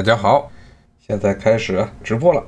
[0.00, 0.50] 大家好，
[0.98, 2.42] 现在开始直播了。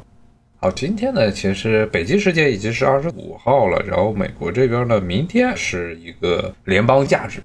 [0.56, 7.42] 好，今天呢，其实北京时间已经是二十五号了，然后美国这边呢，明天是一个联邦假日，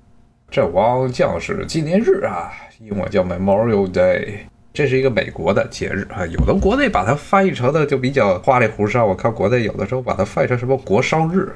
[0.50, 4.30] 阵亡将士纪念日啊，英文叫 Memorial Day，
[4.72, 6.26] 这是一个美国的节日啊。
[6.26, 11.54] 有的国内把它翻译成的就比较花里胡哨，我看国内有的时候把它翻译成什么国殇日。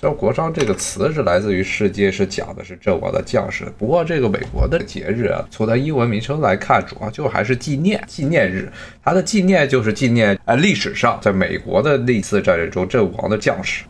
[0.00, 3.70] 像“国殇”这个词是来自于世界，是讲的是阵亡的将士。
[3.76, 8.72] 不过这个美国的节日啊，从它英文名称来看，主要就还是纪念纪念日。
[9.04, 13.84] 它的纪念就是纪念呃历史上在美国的历次战争中阵亡的将士。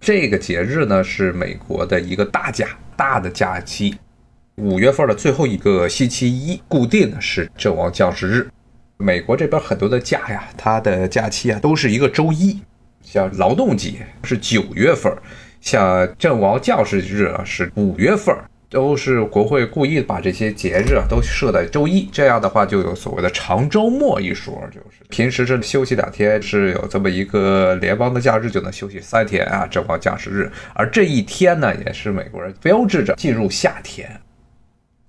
[0.00, 3.96] 这个节日呢是美国的一个大假大的假期，
[4.56, 8.46] 五月份的最后一个星期一，固定的是阵亡将士日。
[8.98, 12.60] 美国这边很多的假呀，它的假期啊都是一个周一，
[13.00, 15.10] 像劳动节是九月份。
[15.64, 18.36] 像阵亡将士日啊，是五月份，
[18.68, 34.20] 都是国会故意把这些节日啊都设在周一，这样的话就有所谓的长周末一说，就是平时这休息两天，是有这么一个联邦的假日就能休息三天啊，阵亡将士日，而这一天呢，也是美国人标志着进入夏天。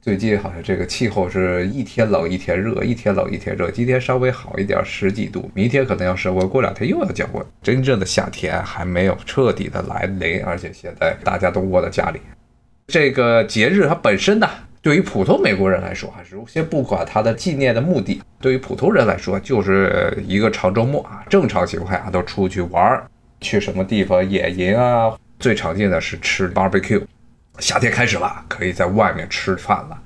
[0.06, 3.72] 最近好像这个气候是一天冷一天热，一天冷一天热。
[3.72, 5.50] 今天稍微好一点，十几度。
[5.56, 7.44] 明天可能要升温，过两天又要降温。
[7.64, 12.20] 真正的夏天还没有彻底的来临，而且现在大家都窝在家里。
[12.86, 14.48] 这个节日它本身呢，
[14.80, 21.26] 对于普通美国人来说，还是先不管它的纪念的目的，对于普通人来说，就是一个长周末啊。
[21.28, 23.04] 正常情况下都出去玩，
[23.42, 25.18] 去什么地方野营啊？
[25.40, 27.02] 最常见的是吃 barbecue。
[27.60, 30.02] 夏天开始了，可以在外面吃饭了。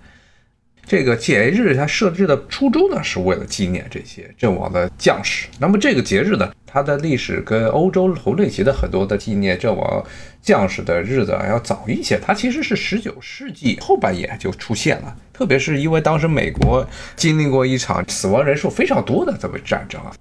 [0.86, 5.48] 这个节日它设置的初衷呢，是为了纪念这些阵亡的将士。
[5.60, 10.04] 那么这个节日呢，它的历史跟欧洲同类型的很多的纪念阵亡
[10.42, 12.20] 将士的日子要早一些。
[12.20, 16.84] 它其实是十九世纪后半叶就出现了，特别是因为当时美国
[17.16, 20.12] 经历过一场死亡人数非常多的这么战争啊。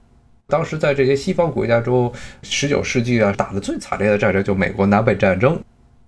[0.48, 2.12] 当时在这些西方国家中，
[2.42, 5.58] 十九世纪啊打的最惨烈的战争就美国南北战争。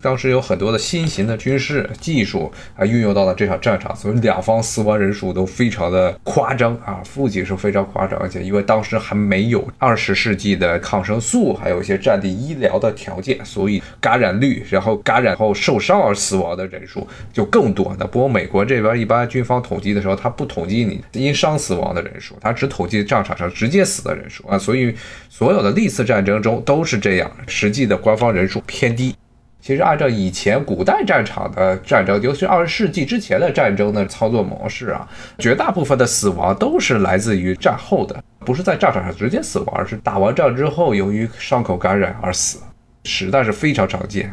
[0.03, 17.95] 当时有很多的新型的军事技术啊运用到了这场战场，所以两方死亡人数都非常的夸张啊，不仅是非常夸张，而且因为当时还没有二十世纪的抗生素，还有一些战地医疗的条件，所以感染率，然后感染后受伤而死亡的人数就更多。
[17.99, 24.95] 那不过美国这边一般军方统计的时候，他不统计你因伤死亡的人数，他只统计战场上直接死的人数啊，所以
[25.29, 29.15] 所有的历次战争中都是这样，实际的官方人数偏低。
[29.61, 35.07] 其实按照以前古代战场的战争，尤其二十世纪之前的战争的操作模式啊，
[35.39, 42.59] 绝大部分的死亡都是来自于战后的，不是在战场上直接死亡，而是打完仗之后由于伤口感染而死，
[43.05, 44.33] 实在是非常常见。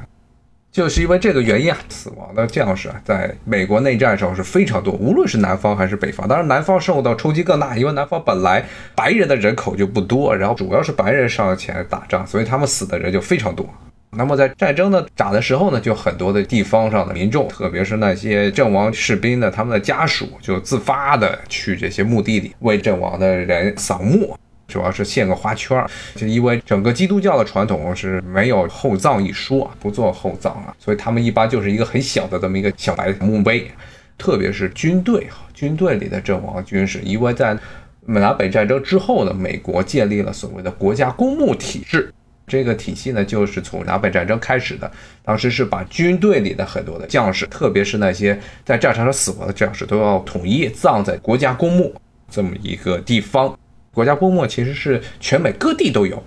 [0.70, 6.28] 就是因为这个原因啊，死亡的将士啊，在美国内战时候是非常多，无论是南方还是北方。
[6.28, 8.64] 当然，南方受到冲击更大，因为南方本来
[8.94, 13.68] 白人的人口就不多，然后主要是白人上前打仗，所以他们死的人就非常多。
[14.12, 24.36] 那么在战争的打的时候呢，就很多的地方上的民众，特别是那些阵亡士兵的他们的家属，就自发的去这些墓地里为阵亡的人扫墓，
[24.68, 25.88] 主要是献个花圈儿。
[26.16, 33.70] 就因为整个基督教的传统是没有厚葬一说，不做厚葬啊，所以他们一般就是一个很小的这么一个小白墓碑。
[34.18, 37.56] 特别是军队，军队里的阵亡军士，因为在
[38.04, 42.12] 美南北战争之后呢，美国建立了所谓的国家公墓体制。
[42.48, 44.90] 这个体系呢，就是从南北战争开始的。
[45.22, 51.94] 当时是把军队里的很多的将士，特别是那些在战场上死亡的将士，都要统一葬在国家公墓
[52.30, 53.58] 这么一个地方。
[53.94, 56.24] 国家公墓其实是全美各地都有，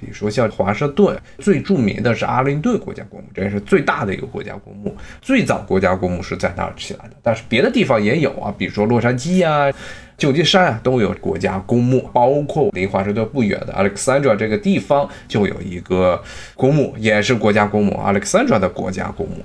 [0.00, 4.94] 比如说像华盛顿最著名的是阿灵顿国家公墓，这也是最大的一个国家公墓。
[5.20, 9.72] 最早国家公墓是在那儿起来的，但是别的地方也有啊，比如说洛杉矶呀。
[10.16, 16.20] 旧金山啊，都有国家公墓，包括离华盛顿不远的 Alexandra 这个地方就有一个
[16.56, 19.36] 公墓，也是国家公墓，Alexandra 的国家公墓。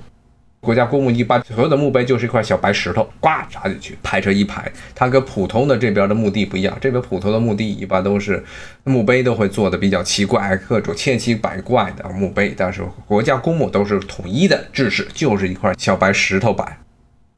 [0.64, 4.72] 国家公墓一般所有的墓碑就是一块小白石头，呱砸进去，排成一排。
[4.94, 8.42] 它跟普通的这边的墓地不一样，这边普通的墓地一般都是
[8.84, 16.78] 墓碑都会做的比较奇怪，各种千奇百怪的墓碑，但是国家公墓都是统一的制式，就是一块小白石头板。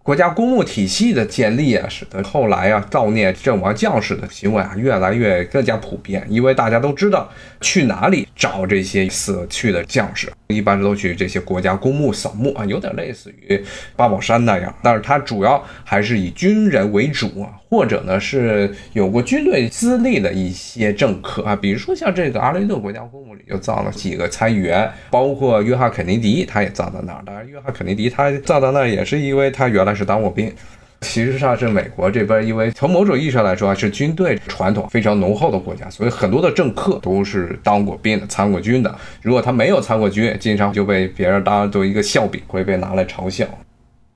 [0.02, 7.28] 国家公墓体系的建立啊，使得后来啊悼念阵亡将士的行为啊越来越更加普遍，因为大家都知道
[7.60, 13.62] 去哪里找这些死去的将士，一般都去这些国家公墓扫墓啊，有点类似于
[13.96, 17.52] 八宝山那样，但是它主要还是以军人为主啊。
[17.68, 27.22] 或者呢，是有过军队资历的一些政客啊，比如说像这个阿雷顿国家公墓里就葬了几个参议员，包括约翰肯尼迪，他也葬在那儿。
[27.26, 30.54] 当然，约翰肯尼迪他葬在那儿也是因为他原来是当过兵。
[31.02, 38.98] 其实上是美国这边，因为从某种意义上来说啊，是军队传统非常浓厚的国家，所以很多的政客都是当过兵的、参过军的。
[39.22, 43.46] 如果他没有参过军，经常就被别人当做一个笑柄，会被拿来嘲笑。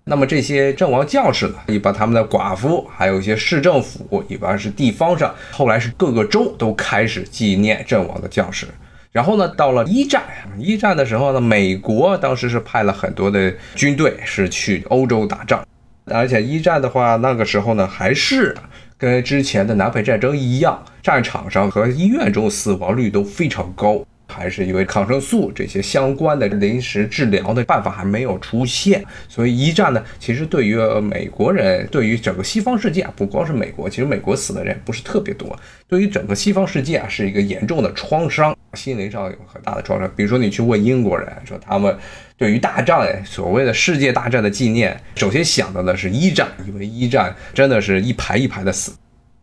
[0.04, 8.66] 那么这些阵亡将士呢，一般他们的寡妇，还有一些市政府，一般是地方上，后来是各个州都开始纪念阵亡的将士。
[9.12, 10.22] 然后呢，到了一战，
[10.58, 15.62] 一战的时候呢，美国当时是派了很多的军队是去欧洲打仗。
[16.10, 18.56] 而且一战的话，那个时候呢，还是
[18.98, 24.04] 跟之前的南北战争一样，战场上和医院中死亡率都非常高。
[24.30, 35.58] 还是因为抗生素这些相关的临时治疗的办法还没有出现，所以一战呢，其实对于美国人，对于整个西方世界啊，不光是美国，其实美国死的人不是特别多。
[35.88, 40.08] 对于整个西方世界啊，是一个严重的创伤，心灵上有很大的创伤。
[40.14, 41.94] 比如说，你去问英国人，说他们
[42.36, 48.92] 对于大战，所谓的世界大战的纪念，首先想到的是一战，因为一战真的是一排一排的死。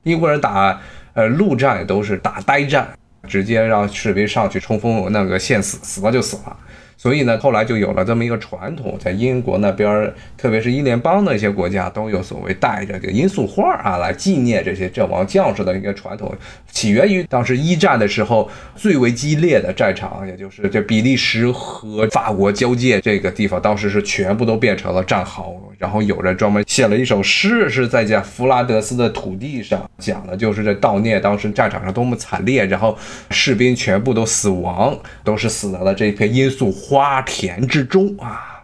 [0.03, 0.79] 英国人打
[1.13, 2.87] 呃陆战都是打呆战。
[3.27, 6.57] 直接让士兵上去冲锋，那个现死，死了就死了。
[6.97, 16.35] 所以呢，后来就有了这么一个传统，在英国那边，特别是英联邦的一些国家，都有所谓带着这个罂粟花啊，来纪念这些阵亡将士的一个传统，
[16.71, 25.55] 起源于当时一战的时候最为激烈的战场，也就是这比利时和法国交界这个地方，当时是全部都变成了战壕。
[25.77, 32.97] 然后有人专门写了一首诗，是在讲弗拉德斯的土地上，讲的就是这悼念当时战场上多么惨烈，然后
[33.29, 38.63] 士兵全部都死亡，都是死在了这片罂粟花花田之中啊。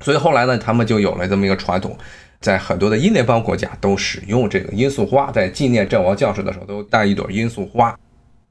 [0.00, 1.96] 所以后来呢，他们就有了这么一个传统，
[2.40, 7.98] 在很多的英联邦国家都使用这个罂粟花，在纪念阵亡将士的时候都带一朵罂粟花。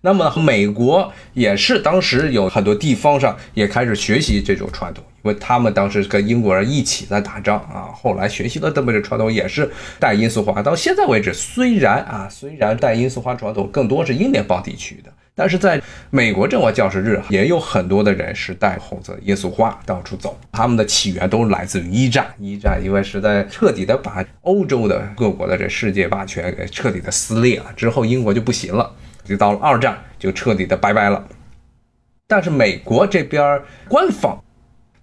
[0.01, 7.89] 那么美国也是当时有很多地方上也开始学习这种传统，因为他们当时跟英国人一起在打仗啊。
[7.93, 9.69] 后来学习了这么个传统，也是
[9.99, 10.61] 带罂粟花。
[10.61, 15.79] 到现在为止，虽然啊，虽然带罂粟花传统更多是英联邦地区的，但是在
[16.09, 20.35] 美国这块教师日也有很多的人是带红色耶稣花到处走。
[20.51, 28.91] 他们的起源都来自于一战，一战因为是在彻底的把欧洲的各国的这世界霸权给彻底的撕裂了之后，英国就不行了。
[29.23, 31.23] 就到了二战，就彻底的拜拜了。
[32.25, 34.43] 但是美国这边官方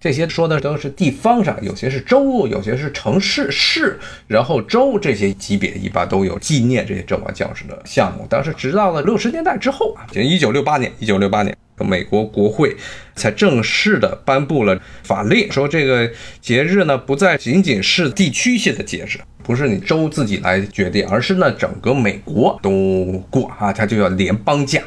[0.05, 8.23] 这些说的都是地方上，有些是州，有些是城市市，然后州这些级别一般都有纪念这些阵亡将士的项目。
[8.29, 12.77] 但是直到了六十年代之后啊，就一九六八年，一九六八年，美国国会
[13.15, 16.07] 才正式的颁布了法令，说这个
[16.39, 19.19] 节日呢不再仅仅是地区性的节日。
[19.41, 24.79] 不是你州自己来决定，而是呢整个美国都过啊，它就叫联邦假。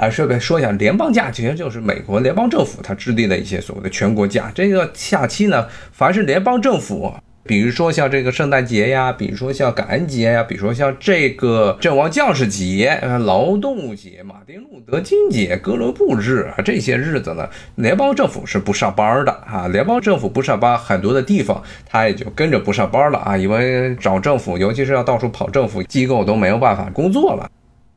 [0.00, 4.50] 啊，顺便说一下，联邦假其实就是美国联邦政府它制定的一些所谓的全国假。
[4.54, 7.12] 这个假期呢，凡是联邦政府。
[7.44, 19.68] 比如说像这个圣诞节呀，比如说像感恩节呀，比如说像这个阵亡将士节、劳动节、马丁路德金节、哥伦布日啊，这些日子呢，联邦政府是不上班的啊。
[19.68, 27.50] 联邦政府不上班，很多的地方他也就跟着不上班了啊，因为找政府，尤其是要到处跑政府机构都没有办法工作了。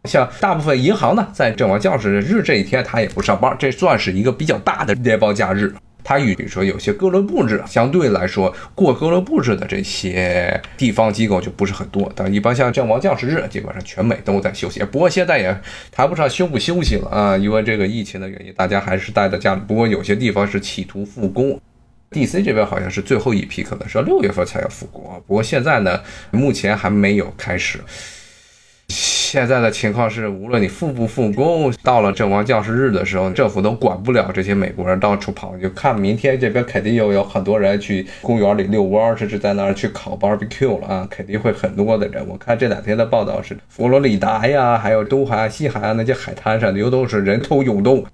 [0.05, 5.73] 像大部分银行呢，在阵亡将士日这一天，他也不上班，这算是一个比较大的联邦假日。
[6.05, 12.11] 它与比如说有些哥伦布日相对来说，过哥伦布日的这些地方机构就不是很多。
[12.13, 14.81] 但一般像阵亡将士日，基本上全美都在休息。
[14.83, 15.57] 不过现在也
[15.89, 19.61] 谈不上休不休息了啊，因为这个疫情的原因，大家还是待在家里。
[19.65, 21.57] 不过有些地方是企图复工
[22.11, 25.15] ，DC 这边好像是最后一批，可能是要六月份才要复工啊。
[25.25, 27.79] 不过现在呢，目前还没有开始。
[29.33, 35.57] 现在的情况是，无论你复不复工，到了阵亡将士日的时候，政府都管不了这些美国人到处跑。
[35.57, 42.23] 就看明天这边肯定又有很多人去公园里遛弯，甚至在那儿去烤 barbecue 了啊，肯定会很多的人。
[42.27, 48.05] 我看这两天的报道是，佛罗里达呀，还有东海岸、西海岸那些海滩上又都是人头涌动。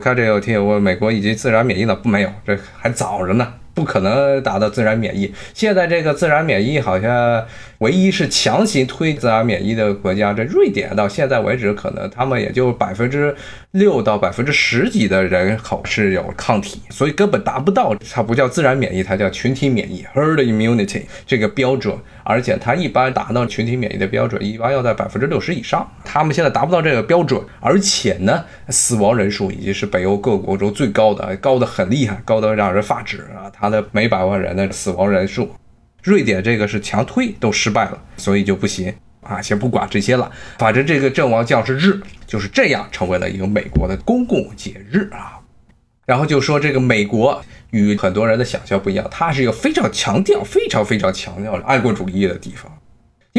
[0.00, 2.08] 看这有听友问，美国已经自然免疫了不？
[2.08, 3.46] 没有，这还早着呢。
[3.78, 5.32] 不可能达到自然免疫。
[5.54, 7.46] 现在这个自然免疫好像
[7.78, 13.32] 唯一是强行推自然免疫的国家，这瑞典到现在为止，可能他们也就百分之
[13.70, 17.94] 六到百分之十几的人口是有抗体，所以根本达不到。
[18.12, 21.96] 它不叫自然免疫，它叫群体免疫 （herd immunity） 这个标准。
[22.24, 25.90] 而且它一般达到群体免疫的标准，一般要在百分之六十以上。
[26.04, 33.48] 他们现在达不到这个标准，而且呢，死亡人数已经是北欧各国中最高的，高的很厉害，高的让人发指啊！
[33.50, 35.50] 它的每百万人的死亡人数，
[36.02, 39.42] 瑞典这个是强推都失败了，所以就不行啊！
[39.42, 45.38] 先不管这些了，反正这个阵亡将士日就是这样成为了一个美国的公共节日啊。
[46.06, 52.72] 然后就说这个美国与很多人的想象不一样，它是一个非常强调、非常非常强调爱国主义的地方。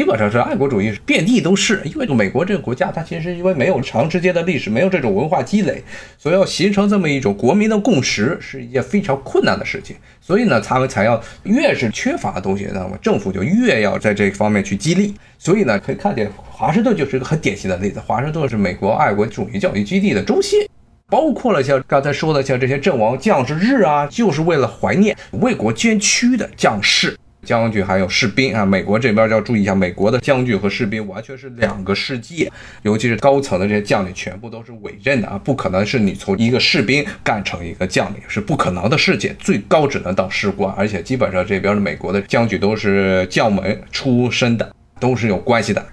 [0.00, 5.84] 基本上是爱国主义遍地都是，因为美国这个国家，它其实因为没有长时间的历史，没有这种文化积累，
[6.16, 9.94] 所以要形成这么一种国民的共识是一件非常困难的事情。
[10.18, 15.14] 所以呢，他们才要越是缺乏的东西，那么政府就越要在这方面去激励。
[15.36, 20.66] 所以呢，可以看见华盛顿就是一个很典型的例子，华盛顿是美国爱国主义教育基地的中心。
[21.10, 28.64] 包括了像刚才说的，像这些阵亡将士日啊，就是为了怀念为国捐躯的将士、将军还有士兵啊。
[28.64, 32.50] 美国这边要注意一下，美国的将军和士兵完全是两个世界，
[32.82, 45.84] 尤其是高层的这些将领，全部都是委任的啊，不可能是你从一个士兵干成一个将领，是不可能的事情，最高只能当士官，而且基本上这边的美国的将军都是将门出身的，都是有关系的。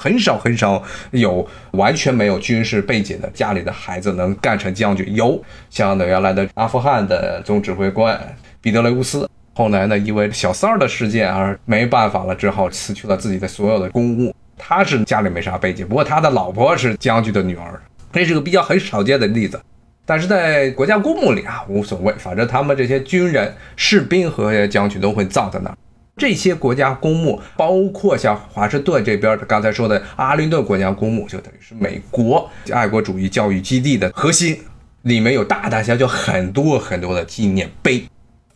[0.00, 5.12] 很少很少有完全没有军事背景的家里的孩子能干成将军。
[5.12, 8.16] 有像那原来的阿富汗的总指挥官
[8.60, 9.27] 彼得雷乌斯，
[9.58, 14.32] 后来呢因为小三儿的事件而没办法了，只好辞去了自己的所有的公务。
[14.56, 19.60] 他是家里没啥背景，不过他的老婆是将军的女儿，这是个比较很少见的例子。
[20.06, 25.76] 但是在国家公墓里啊无所谓，反正他们这些军人、士兵和将军都会葬在那儿。
[26.16, 34.56] 这些国家公墓，包括像华盛顿这边刚才说的阿灵顿国家公墓，就等于是美国爱国主义教育基地的核心，
[35.02, 38.04] 里面有大大小小很多很多的纪念碑，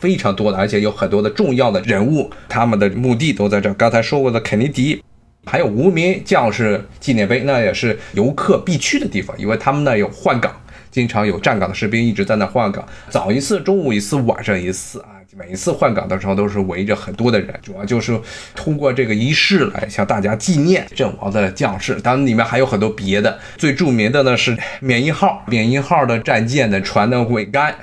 [0.02, 3.72] 非常多的，而且有很多的重要的人物，他们的墓地都在这。
[3.74, 5.00] 刚才说过的肯尼迪，
[5.46, 10.52] 还有无名将士纪念碑，那也是游客必去的地方，因为他们那有换岗，
[10.90, 15.22] 经常有站岗的士兵一直在那换岗，早一次，中午一次，晚上一次啊。
[15.34, 18.20] 每一次换岗的时候，都是围着很多的人，主要就是
[18.54, 21.94] 通过这个仪式来向大家纪念阵亡的将士。
[22.02, 27.74] 当然，里面还有很多别的，最著名的呢是缅因号，缅因号的战舰的船的桅杆。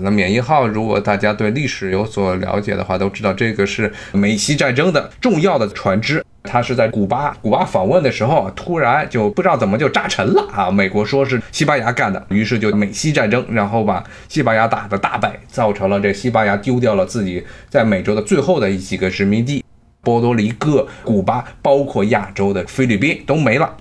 [0.00, 6.24] 那缅因号，如果大家对历史有所了解的话，都知道这个是美西战争的重要的船只。
[6.44, 10.70] 它是在古巴，古巴访问的时候，突然就不知道怎么就炸沉了啊！
[10.70, 19.62] 美国说是西班牙干的，于是就美西战争，然后把西班牙打得大败，造成了这西班牙丢掉了自己在美洲的最后的一几个殖民地，
[20.00, 23.76] 波多黎各、古巴，包括亚洲的菲律宾都没了。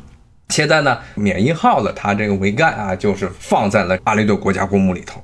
[0.49, 5.23] 现在呢，缅因号的它这个桅杆啊，就是放在了阿雷顿国家公墓里头。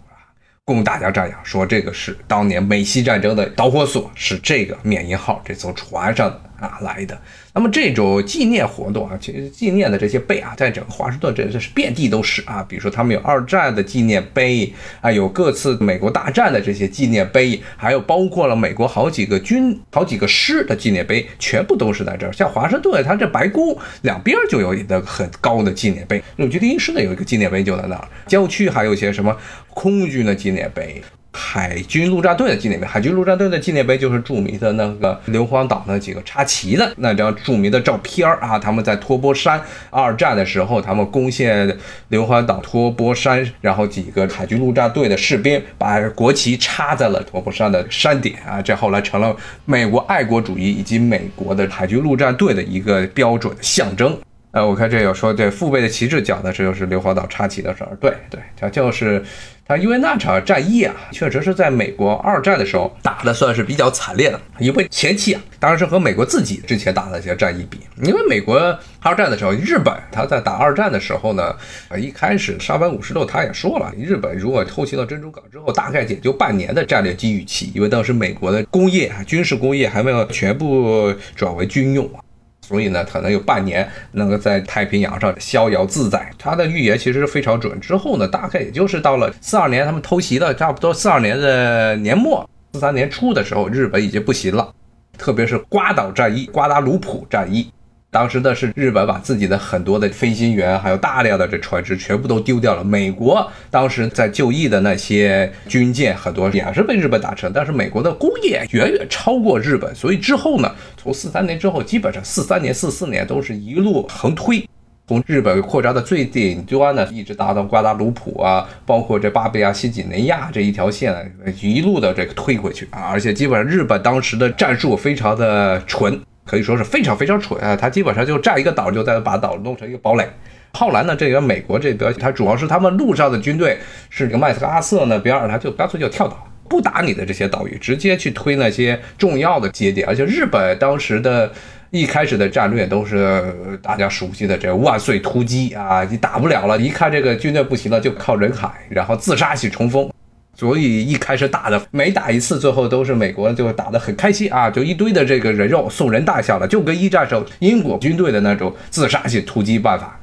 [0.67, 7.17] 供大家瞻仰，说这个是当年美西战争的导火索，是这个缅因号这艘船上啊来的。
[7.57, 12.63] 那么这种纪念活动啊，其实纪念的这些碑啊，在整个华盛顿这这是遍地都是啊。
[12.69, 14.71] 比如说他们有二战的纪念碑
[15.01, 22.31] 啊，有各次美国大战的这些纪念碑，还有包括了美国好几个军、好几个师的纪念碑，全部都是在这儿。
[22.31, 29.35] 像华盛顿，它这白宫两边就有一个很高的纪念碑，陆军第一师呢有一个纪念碑就在那儿，郊区还有一些什么
[29.71, 31.01] 空军的纪念碑。
[31.39, 38.57] 海军陆战队的纪念碑，海军陆战队的纪念碑就是著名的那个硫磺岛那几个插旗的那张著名的照片儿啊。
[38.57, 41.77] 他们在托波山二战的时候，他们攻陷
[42.09, 54.17] 硫磺岛托波山，然后几个海军陆战队的士兵把国旗插在了托波山的山顶啊，这后来成了美国爱国主义以及美国的海军陆战队的一个标准象征。
[54.51, 59.23] 呃，我看这有说对父辈的旗帜讲的这就是硫磺岛插旗的事儿，对对，它就是。
[59.67, 64.39] 他因为那场战役啊，确实是在美国二战的时候打的算是比较惨烈的。
[64.59, 67.79] 因为前期啊，当然是和美国自己之前打的一些战役比。
[68.01, 68.57] 因为美国
[69.01, 71.53] 二战的时候，日本他在打二战的时候呢，
[71.89, 82.23] 呃，一开始沙本五十六他也说了，日本如果偷袭到珍珠港之后，大概也就半年的战略机遇期，因为当时美国的工业啊，军事工业还没有全部转为军用啊。
[82.67, 86.29] 所以呢，可能有半年能够在太平洋上逍遥自在。
[86.37, 87.79] 他的预言其实非常准。
[87.79, 94.73] 之后呢，大概也就是到了四二年他们偷袭的差不多四二年的年末，四三年初的时候，日本已经不行了，
[95.17, 97.71] 特别是瓜岛战役、瓜达卢普战役。
[98.09, 102.81] 当时呢是日本把自己的很多的飞行员，还有大量的这船只全部都丢掉了。
[102.81, 114.65] 美国当时在就役的那些军舰很多也是被日本打沉，但是美国的工业远远超过日本，所以之后呢，从四三年之后，基本上四三年、四四年都是一路横推，
[115.05, 121.13] 从日本扩张的最顶端呢，一直达到瓜达卢普啊，包括这巴布亚新几内亚这一条线，
[121.61, 126.17] 一路的这个推回去啊，而且基本上日本当时的战术非常的纯。
[126.47, 127.75] 可以说是非常非常蠢啊！
[127.75, 130.25] 他基本上就占一个岛，就在把岛弄成一个堡垒。
[130.73, 133.77] 后来呢，这个美国这边，他主要是他们陆上的军队
[134.09, 140.07] 是这个麦克阿瑟那边，他就干脆就跳岛，不打你的这些岛屿，直接去推那些重要的节点。
[140.07, 141.51] 而且日本当时的
[141.89, 150.09] 一开始的战略都是大家熟悉的这万岁突击啊，你打不了了，一看这个军队不行了，就靠人海，然后自杀去冲锋。
[150.57, 160.19] 所以一开始打的每打一次，最后都是美国就打得很开心啊，就一堆的这个人肉送人大象了，就跟一战时候英国军队的那种自杀性突击办法，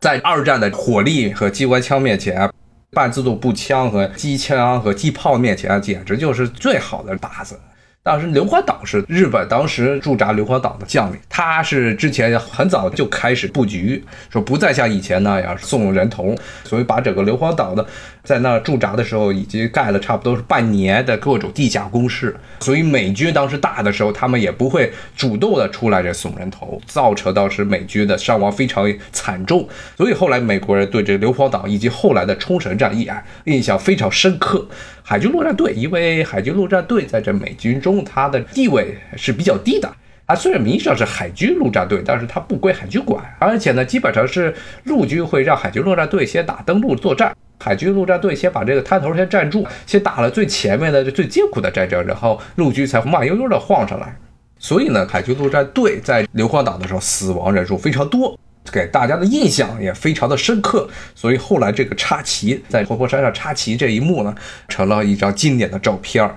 [0.00, 2.50] 在二战的火力和机关枪面前，
[2.90, 7.56] 半自动步枪和机枪和机炮面前，简直就是最好的靶子。
[8.00, 17.86] 当时硫磺岛是日本当时驻扎硫磺岛的将领，他是之前很早就开始布局，说不再像以前那样送人头，所以把整个硫磺岛的。
[18.28, 29.66] 在那驻扎的时候，已经盖了差不多是半年的各种地下工事，所以美军当时打的时候，他们也不会主动的出来这送人头，造成当时美军的伤亡非常惨重。
[29.96, 34.68] 所以后来美国人对这硫磺岛以及后来的冲绳战役啊，印象非常深刻。
[35.02, 39.90] 海军陆战队，因为海军陆战队在这美军中，它的地位是比较低的。
[40.26, 44.54] 它虽然名义上是海军陆战队，但是它不归海军管，而且呢，基本上是
[44.84, 47.34] 陆军会让海军陆战队先打登陆作战。
[47.58, 54.16] 海军陆战队先把这个滩头先站住，先打了最前面的最艰苦的战争，然后陆军才慢悠悠的晃上来。
[54.58, 58.38] 所以呢，海军陆战队在硫磺岛的时候死亡人数非常多，
[58.72, 60.88] 给大家的印象也非常的深刻。
[61.14, 64.34] 所以后来这个插旗在活佛山上插旗这一幕呢，
[64.68, 66.36] 成了一张经典的照片儿。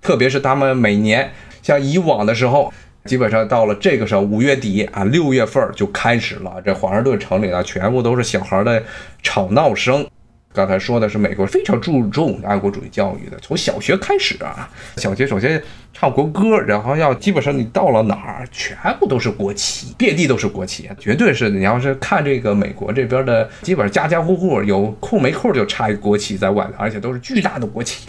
[0.00, 1.30] 特别是他们每年
[1.62, 2.72] 像以往的时候，
[3.04, 8.82] 基本上到了这个时候五月底啊六月份就开始了，这华盛顿城里呢全部都是小孩的
[9.22, 10.06] 吵闹声。
[10.52, 28.08] 刚才说的是美国非常注重爱国主义教育的，从小学开始啊，小学首先唱国歌，然后要基本上你到了哪儿，全部都是国旗，遍地都是国旗，绝对是你要是看这个美国这边的，基本上家家户户有空没空就插一个国旗在外面，而且都是巨大的国旗。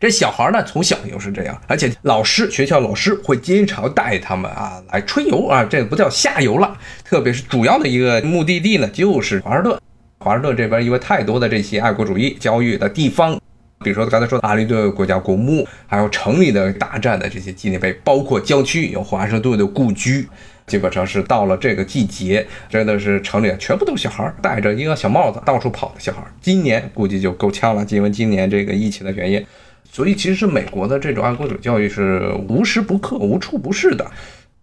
[0.00, 9.78] 这小孩呢从小就是这样，而且老师学校老师会经常带他们啊来春游啊，这不叫夏游了，特别是主要的一个目的地呢就是华盛顿。
[10.24, 13.38] 华盛顿这边因为太多的这些爱国主义教育的地方，
[13.80, 20.26] 比如说刚才说的阿灵顿国家公墓，还有城里的大战的这些纪念碑，包括郊区有华盛顿的故居，
[20.66, 26.22] 基本上是到了这个季节，真的是城里全部都是小孩戴着一个小帽子到处跑的小孩。
[26.40, 29.44] 今年估计就够呛了，因为今年这个疫情的原因，
[29.92, 34.10] 所以其实美国的这种爱国主义教育是无时不刻、无处不是的。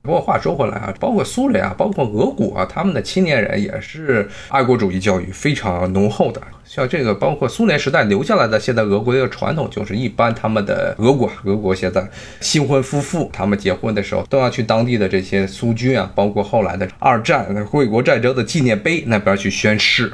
[0.04, 6.42] 不过话说回来啊，包括苏联啊，包括俄国啊，他们的青年人也是爱国主义教育非常浓厚的。
[6.66, 12.04] 像这个，包括苏联时代留下来的，现在俄国的传统就是，一般他们的俄国，俄国现在
[12.40, 20.12] 新婚夫妇他们结婚的时候，都要去当地的这些苏军啊，包括后来的二战卫国战争的纪念碑那边去宣誓，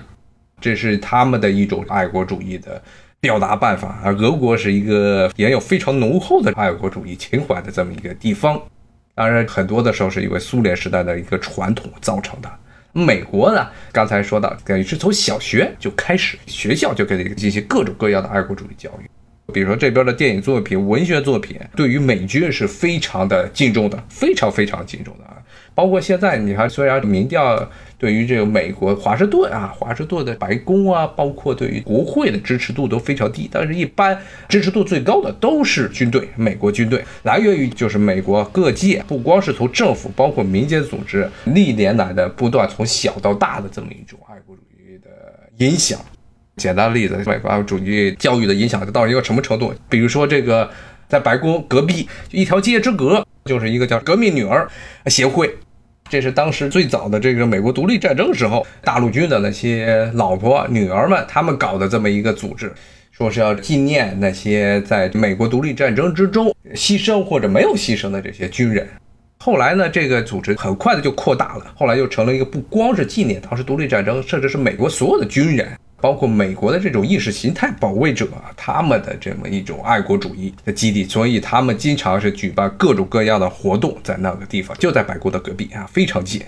[0.60, 2.82] 这是他们的一种爱国主义的
[3.22, 4.02] 表达办法。
[4.04, 8.62] 而俄国是一个也有非常浓厚的爱国主义情怀的这么一个地方。
[9.18, 12.48] 当然，很多的时候是因为苏联时代的一个传统造成的。
[12.94, 19.10] 美国呢，刚才说到，等于是从小学就开始，学校就给你进行各种各样的爱国主义教育。
[19.52, 25.38] 比如说这边的电影作品、文学作品，对于美军是非常的敬重的，非常非常敬重的啊。
[25.74, 27.68] 包括现在，你看，虽然民调。
[28.00, 34.16] 对于这个美国华盛顿啊，华盛顿的白宫啊，包括对于国会的支持度都非常低，但是一般
[34.48, 45.10] 支持度最高的都是军队，美国军队来源于就是美国各界，不光是从政府，包括民间组织历年来的不断从小到大的这么一种爱国主义的
[45.58, 46.00] 影响。
[46.58, 49.74] 简单的例子，美国爱国主义教育的影响到一个什么程度？
[49.90, 50.70] 比如说这个
[51.08, 54.70] 在白宫隔壁一条街之隔，就是一个叫革命女儿
[55.08, 55.56] 协会。
[56.10, 62.72] 这是当时最早的这个美国独立战争时候，大陆军的那些老婆女儿们，他们搞的这么一个组织，
[63.12, 68.88] 说是要纪念那些在美国独立战争之中牺牲或者没有牺牲的这些军人。
[69.40, 75.68] 后来呢，这个组织很快的就扩大了，后来又成了一个不光是纪念当时独立战争，甚至是美国所有的军人。
[76.00, 86.42] 包括美国的这种意识形态保卫者，他们的这么一种爱国主义的基地，所以他们经常是举办各种各样的活动在那个地方，就在白宫的隔壁啊，非常近。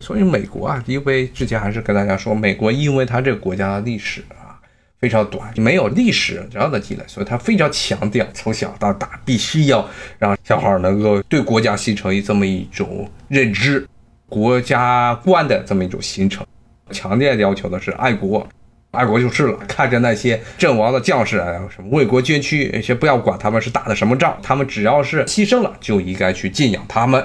[0.00, 4.56] 所以美国啊，因为之前还是跟大家说，美国因为它这个国家的历史啊
[4.98, 9.86] 非常短，没有历史这样的积累，所以它非常强调从小到大必须要
[10.18, 13.86] 让小孩能够对国家形成一这么一种认知、
[14.26, 16.46] 国家观的这么一种形成，
[16.90, 18.48] 强烈要求的是爱国。
[18.92, 27.24] 爱国就是了， 看着那些阵亡的将士啊，什么为国捐躯，先不要管他们是打的什么仗，他们只要是牺牲了，就应该去敬仰他们。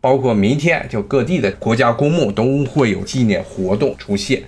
[0.00, 4.40] 包括明天，就各地的国家公墓都会有纪念活动出现。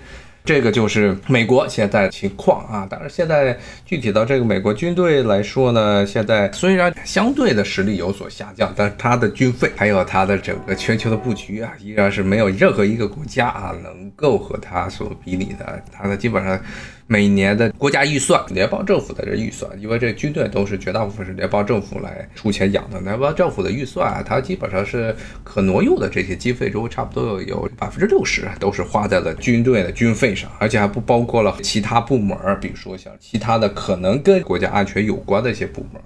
[0.49, 15.79] 这个就是美国现在情况啊，当然现在具体到这个美国军队来说呢，现在虽然相对的实力有所下降，但它的军费还有它的整个全球的布局啊，依然是没有任何一个国家啊能够和它所比拟的。
[15.91, 16.59] 它的基本上
[17.11, 35.99] 每年的国家预算，联邦政府的这预算，因为这军队都是绝大部分是联邦政府来出钱养的，联邦政府的预算啊，它基本上是可挪用的这些经费中，差不多有百分之六十都是花在了军队的军费上，而且还不包括了其他部门，比如说像其他的可能跟国家安全有关的一些部门，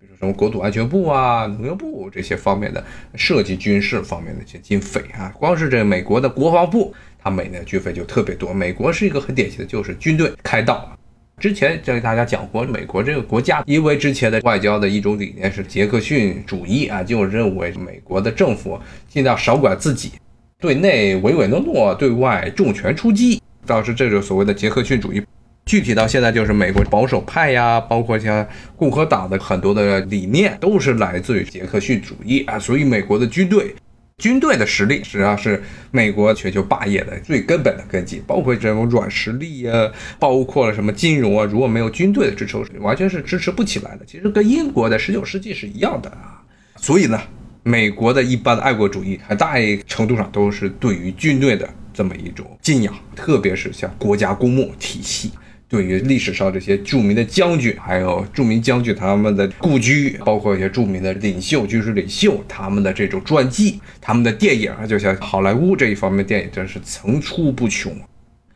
[0.00, 2.82] 比如说什么国土安全部啊、农业部这些方面的
[3.14, 6.94] 涉及军事方面的一些经费啊，光是这美国的国防部。
[7.26, 8.54] 他每年军费就特别多。
[8.54, 10.96] 美国是一个很典型的，就是军队开道。
[11.40, 20.12] 之前就给大家讲过，美国这个国家，因为之前的外交的一种理念是杰克逊主义啊，就认为美国的政府尽量少管自己，
[20.60, 23.42] 对内唯唯诺诺，对外重拳出击。
[23.66, 25.20] 当时这种所谓的杰克逊主义，
[25.64, 32.56] 具体到现在就是美国保守派呀，包括像共和党的很多的理念，都是来自于杰克逊主义啊。
[32.56, 33.74] 所以美国的军队。
[34.22, 44.06] 军队的实力实际上是美国全球霸业的最根本的根基，包括这种软实力呀，包括了什么金融啊，如果没有军队的支持，完全是支持不起来的。
[44.06, 46.42] 其实跟英国的十九世纪是一样的啊。
[46.76, 47.20] 所以呢，
[47.62, 49.54] 美国的一般的爱国主义，很大
[49.86, 55.30] 程度上都是对于军队的这么一种敬仰，特别是像国家公墓体系。
[55.68, 67.92] 对于历史上这些著名的将军，还有著名将军他们的故居，包括一些著名的领袖、军事领袖，他们的这种传记、他们的电影，就像好莱坞这一方面电影，真是层出不穷。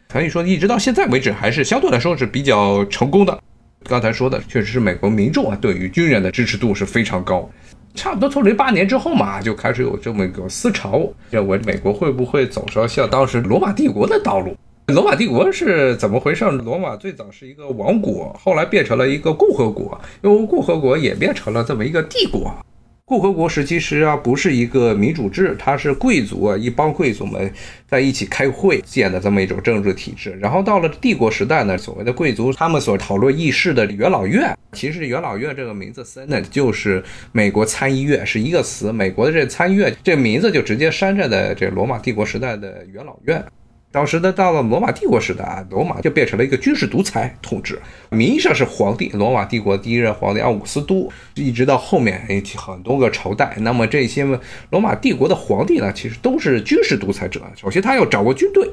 [0.09, 3.37] 可以说，一直到现在为止，还是相对来说是比较成功的。
[3.85, 7.51] 刚才说的，确实是美国民众啊，对于军人的支持度是非常高。
[7.93, 14.57] 差不多从零八年之后嘛，就开始有这么一个思潮，认为美国会不会走上像当时罗马帝国的道路？
[14.93, 16.45] 罗马帝国是怎么回事？
[16.45, 22.55] 罗马最早是一个王国，后来变成了一个共和国，由共和国演变成了这么一个帝国。
[23.05, 27.53] 共和国时期实际上不是一个民主制，它是贵族啊，一帮贵族们
[27.89, 30.39] 在一起开会建的这么一种政治体制。
[30.41, 43.45] 然后到了帝国时代呢，所谓的贵族他们所讨论议事的元老院，其实元老院这个名字真的就是美国参议院是一个词，美国的这参议院这名字就直接山寨的这罗马帝国时代的元老院。
[43.93, 52.23] 当时呢，到了罗马帝国时代啊，罗马就变成了一个军事独裁统治，名义上是皇帝，罗马帝国第一任皇帝奥古斯都，一直到后面
[52.57, 54.25] 很多个朝代，那么这些
[54.71, 58.71] 罗马帝国的皇帝呢，其实都是军事独裁者，首先他要掌握军队。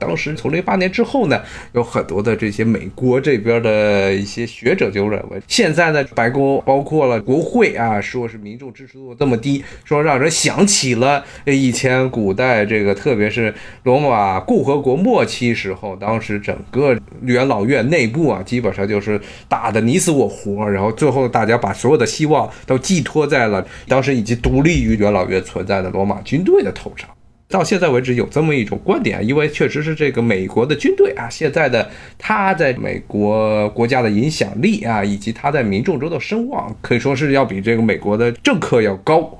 [0.00, 1.40] 当时从零八年之后呢，
[1.72, 27.08] 有很多的这些美国这边的一些学者就认为，现在呢白宫包括了国会啊，说是民众支持度这么低，说让人想起了以前古代这个，特别是罗马共和国末期时候，当时整个元老院内部啊，基本上就是打的你死我活，然后最后大家把所有的希望都寄托在了当时已经独立于元老院存在的罗马军队的头上。
[27.50, 39.36] 到现在为止有这么一种观点，因为确实是这个美国的军队啊，现在的他在美国国家的影响力啊，以及他在民众中的声望，可以说是要比这个美国的政客要高。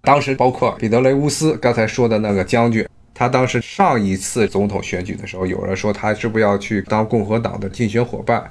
[0.00, 8.42] 当时包括彼得雷乌斯刚才说的那个将军，他当时上一次总统选举的时候，有人说他是不是要去当共和党的竞选伙伴，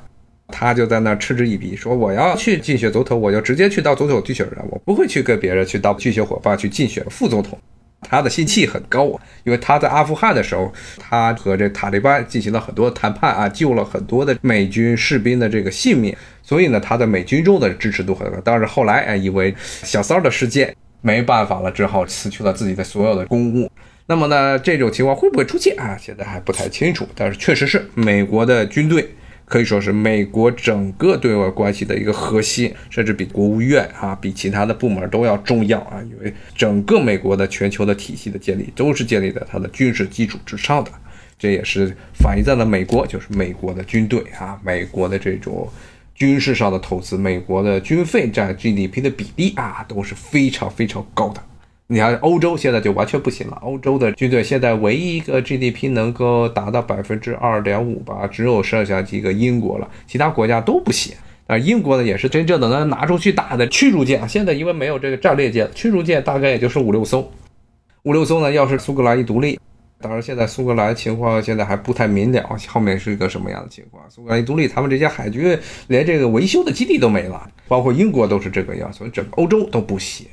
[0.47, 7.59] 他就在那嗤之以鼻，说我要去竞选总统，我就直接去当总统竞选人，我不会去跟别人去当竞选伙伴去竞选副总统。
[8.09, 18.37] 他的心气很高啊，因为他在阿富汗的时候，他和这塔利班进行了很多谈判啊，救了很多的美军士兵的这个性命，所以呢，他在美军中的支持度很高。
[18.43, 23.71] 但是后来啊，因为小三儿的事件，没办法了，只好辞去了自己的所有的公务。
[24.07, 25.95] 那么呢，这种情况会不会出现啊？
[25.99, 27.07] 现在还不太清楚。
[27.15, 29.09] 但是确实是美国的军队。
[29.51, 36.01] 可以说是美国整个对外关系的一个核心，甚至比国务院啊，比其他的部门都要重要啊。
[36.09, 40.91] 因为整个美国的全球的体系的建立，都是建立在它的军事基础之上的。
[41.37, 45.67] 这也是反映在了美国，就是美国的军队啊，美国的这种
[46.15, 51.43] 军事上的投资，美国的军费占 GDP 的比例啊，都是非常非常高的。
[51.93, 53.57] 你看，欧洲现在就完全不行了。
[53.61, 61.13] 欧洲的军队现在唯一一个 GDP 能够达到百分之二点五吧，只有剩下几个英国了，其他国家都不行。
[61.47, 67.29] 啊，英国呢也是真正的能拿出去打的驱逐舰，现在因为没有这个战列舰，驱逐舰大概也就是五六艘。
[68.03, 69.59] 五六艘呢，要是苏格兰一独立，
[69.99, 74.01] 当然现在苏格兰情况现在还不太明了，后面是一个什么样的情况？
[74.09, 80.25] 苏格兰一独立，他们这些海军连这个维修的基地都没了，包括英国都是这个样，所以整个欧洲都不行。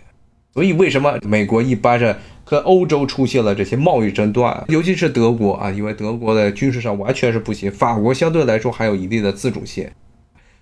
[0.55, 4.65] 所以，为什么美国一般是跟欧洲出现了这些贸易争端？
[4.69, 7.71] 尤其是德国啊，因为德国的军事上完全是不行。
[7.71, 9.89] 法国相对来说还有一定的自主性。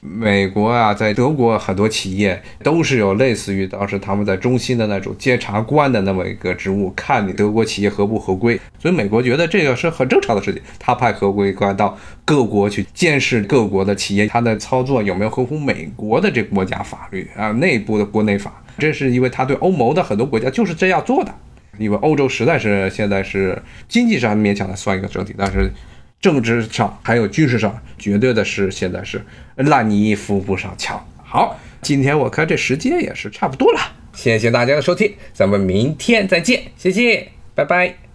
[0.09, 8.59] 美国啊，在德国很多企业都是有类似于当时他们在中心的那种监察官的那么一个职务，看你德国企业合不合规。
[8.79, 18.63] 所以美国觉得这个是很正常的事情，他派合规官到各国去监视各国的企业，他的操作有没有合乎美国的这国家法律啊，内部的国内法。
[18.79, 21.35] 这是因为他对欧盟的很多国家就是这样做的，
[21.79, 25.73] 因为欧洲实在是现在是经济上勉强的算一个整体，但是。
[26.21, 29.25] 政治上还有军事上，绝对的是现在是
[29.57, 31.05] 烂泥扶不上墙。
[31.23, 33.81] 好，今天我看这时间也是差不多了，
[34.13, 38.06] 谢谢大家的收听，咱们明天再见，谢谢，拜拜。